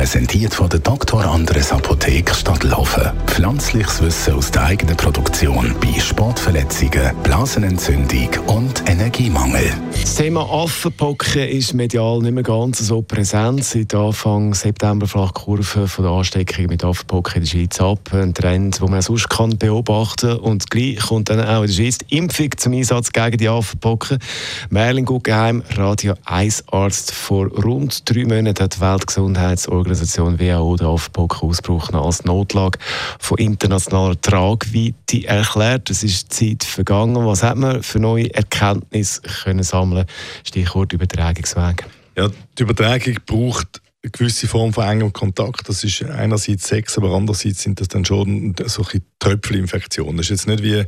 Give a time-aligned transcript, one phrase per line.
[0.00, 1.22] präsentiert von der Dr.
[1.26, 3.12] Andres Apotheke Stadtlaufen.
[3.26, 9.70] Pflanzliches Wissen aus der eigenen Produktion bei Sportverletzungen, Blasenentzündung und Energiemangel.
[9.90, 13.62] Das Thema Affenpocken ist medial nicht mehr ganz so präsent.
[13.62, 17.98] Seit Anfang September flacht die Kurve von der Ansteckung mit Affenpocken in der Schweiz ab.
[18.14, 21.98] Ein Trend, den man sonst kann beobachten Und gleich kommt dann auch in der Schweiz
[21.98, 24.18] die Impfung zum Einsatz gegen die Affenpocken.
[24.70, 31.90] Merlin Guggenheim, Radio 1 Arzt vor rund drei Monaten hat die Weltgesundheitsorganisation WHO den Affenpockenausbruch
[31.92, 32.78] als Notlage
[33.18, 35.90] von internationaler Tragweite erklärt.
[35.90, 37.26] Es ist Zeit vergangen.
[37.26, 40.06] Was hat man für neue Erkenntnisse können sammeln?
[40.44, 41.84] Stichwort Übertragungsweg.
[42.16, 45.68] Ja, die Übertragung braucht eine gewisse Form von engem Kontakt.
[45.68, 50.16] Das ist einerseits Sex, aber andererseits sind das dann schon solche Tröpfelinfektionen.
[50.16, 50.84] Das ist jetzt nicht wie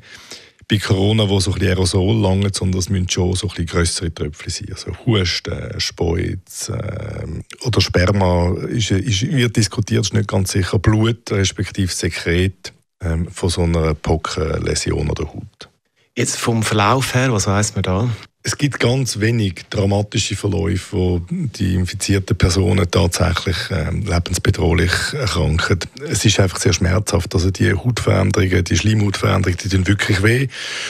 [0.69, 3.66] bei Corona, wo so ein bisschen Aerosol langt, sondern es müssen schon so ein bisschen
[3.66, 4.68] grössere Tröpfchen sein.
[4.73, 7.27] Also Husten, Speuz äh,
[7.65, 10.79] oder Sperma ist, ist, wird diskutiert, ist nicht ganz sicher.
[10.79, 15.68] Blut, respektive Sekret äh, von so einer Pockenläsion oder Haut.
[16.16, 18.09] Jetzt vom Verlauf her, was weiß man da?
[18.45, 25.79] Es gibt ganz wenig dramatische Verläufe, wo die infizierten Personen tatsächlich äh, lebensbedrohlich erkranken.
[26.09, 27.32] Es ist einfach sehr schmerzhaft.
[27.37, 30.49] Also die Hautveränderungen, die Schleimhautveränderungen, die tun wirklich weh.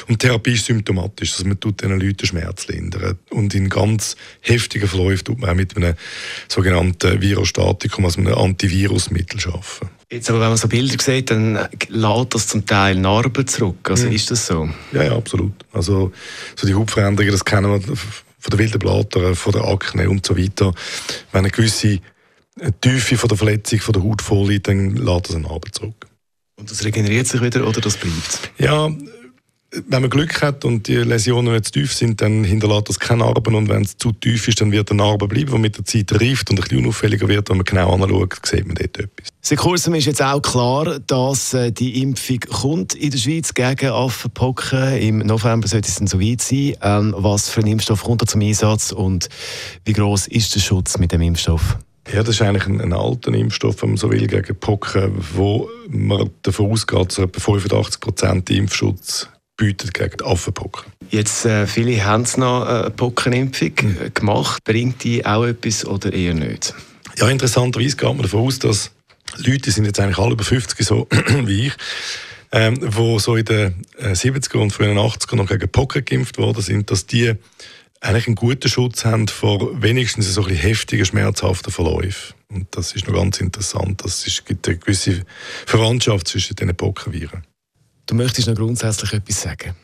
[0.08, 1.32] Und Therapie ist symptomatisch.
[1.32, 3.18] Also man tut diesen Leuten Schmerz lindern.
[3.28, 5.94] Und in ganz heftigen Verläufen tut man auch mit einem
[6.48, 9.90] sogenannten Virostatikum, also einem Antivirusmittel arbeiten.
[10.12, 13.88] Jetzt aber, wenn man so Bilder sieht, dann lädt das zum Teil Narben zurück.
[13.88, 14.12] Also mhm.
[14.12, 14.68] ist das so?
[14.92, 15.52] Ja, ja, absolut.
[15.72, 16.12] Also
[16.54, 20.36] so die Hautveränderungen, das kennen wir von der wilden Blatter, von der Akne und so
[20.36, 20.74] weiter.
[21.32, 22.00] Wenn eine gewisse
[22.82, 26.06] Tiefe von der Verletzung von der Haut vorliegt, dann lädt das eine Narbe zurück.
[26.56, 28.50] Und das regeneriert sich wieder oder das bleibt?
[28.58, 28.90] Ja,
[29.88, 33.24] wenn man Glück hat und die Läsionen nicht zu tief sind, dann hinterlässt das keine
[33.24, 35.84] Narben und wenn es zu tief ist, dann wird eine Narbe bleiben, die mit der
[35.84, 37.48] Zeit reift und ein bisschen unauffälliger wird.
[37.48, 39.28] Wenn man genau anschaut, sieht man dort etwas.
[39.40, 43.90] Seit kurzem ist jetzt auch klar, dass äh, die Impfung kommt in der Schweiz gegen
[43.90, 44.98] Affenpocken.
[44.98, 46.74] Im November sollte es dann soweit sein.
[46.82, 49.28] Ähm, was für ein Impfstoff kommt da zum Einsatz und
[49.84, 51.78] wie groß ist der Schutz mit dem Impfstoff?
[52.12, 55.70] Ja, das ist eigentlich ein, ein alter Impfstoff, wenn man so will, gegen Pocken, wo
[55.88, 59.28] man davon ausgeht, dass etwa 85% Impfschutz
[59.62, 60.92] bietet gegen die Affenpocken.
[61.10, 64.12] Jetzt, äh, viele haben noch eine Pockenimpfung mhm.
[64.12, 64.64] gemacht.
[64.64, 66.74] Bringt die auch etwas oder eher nicht?
[67.16, 68.90] Ja, interessanterweise geht man davon aus, dass
[69.36, 71.06] Leute, die sind jetzt eigentlich alle über 50 so
[71.44, 71.74] wie ich,
[72.50, 76.60] ähm, wo so in den 70er äh, und frühen 80er noch gegen Pocken geimpft worden
[76.60, 77.34] sind, dass die
[78.00, 82.34] eigentlich einen guten Schutz haben vor wenigstens so ein bisschen heftigen, schmerzhaften Verläufen.
[82.48, 84.04] Und das ist noch ganz interessant.
[84.04, 85.22] Es gibt eine gewisse
[85.66, 87.44] Verwandtschaft zwischen diesen Pockenviren.
[88.06, 89.74] Du möchtest noch grundsätzlich etwas sagen?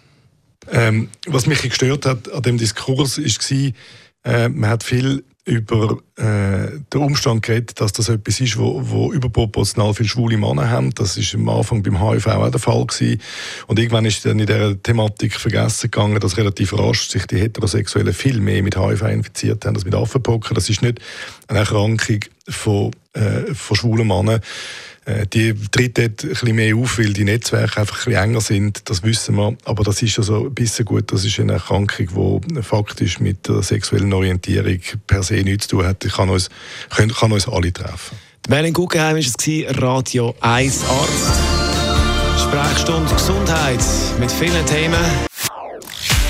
[0.71, 3.73] Ähm, was mich gestört hat an dem Diskurs, war,
[4.25, 9.13] äh, man hat viel über äh, den Umstand geredet, dass das etwas ist, wo, wo
[9.13, 10.91] überproportional viele schwule Männer haben.
[10.95, 13.21] Das ist am Anfang beim HIV auch der Fall gewesen.
[13.67, 18.13] Und irgendwann ist dann in dieser Thematik vergessen gegangen, dass relativ rasch sich die Heterosexuellen
[18.13, 20.55] viel mehr mit HIV infiziert haben als mit Affenpocken.
[20.55, 21.01] Das ist nicht
[21.49, 24.41] eine Erkrankung von, äh, von schwulen Männern.
[25.05, 28.41] Äh, die tritt dort ein bisschen mehr auf, weil die Netzwerke einfach ein bisschen enger
[28.41, 29.57] sind, das wissen wir.
[29.65, 33.63] Aber das ist also ein bisschen gut, das ist eine Erkrankung, die faktisch mit der
[33.63, 36.05] sexuellen Orientierung per se nichts zu tun hat.
[36.05, 36.51] Die kann uns,
[36.91, 38.19] kann, kann uns alle treffen.
[38.49, 41.59] Merlin Guggenheim war es, Radio 1 Arzt.
[42.39, 43.81] Sprechstunde Gesundheit
[44.21, 45.28] mit vielen Themen.